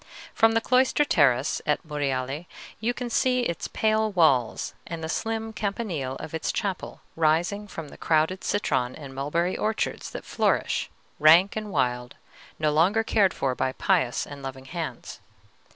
[0.33, 2.47] From the cloister terrace at Monreale
[2.79, 7.89] you can see its pale walls and the slim campanile of its chapel rising from
[7.89, 12.15] the crowded citron and mulberry orchards that flourish, rank and wild,
[12.57, 15.19] no longer cared for by pious and loving hands.